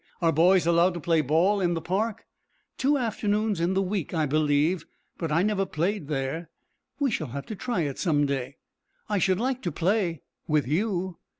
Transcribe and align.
Are 0.19 0.31
boys 0.33 0.65
allowed 0.65 0.95
to 0.95 0.99
play 0.99 1.21
ball 1.21 1.61
in 1.61 1.75
the 1.75 1.79
park?" 1.79 2.25
"Two 2.75 2.97
afternoons 2.97 3.61
in 3.61 3.75
the 3.75 3.83
week, 3.83 4.15
I 4.15 4.25
believe, 4.25 4.83
but 5.19 5.31
I 5.31 5.43
never 5.43 5.63
played 5.63 6.07
there." 6.07 6.49
"We 6.99 7.11
shall 7.11 7.27
have 7.27 7.45
to 7.45 7.55
try 7.55 7.81
it 7.81 7.99
some 7.99 8.25
day." 8.25 8.57
"I 9.09 9.19
should 9.19 9.39
like 9.39 9.61
to 9.61 9.71
play 9.71 10.23
with 10.47 10.65
you." 10.67 11.19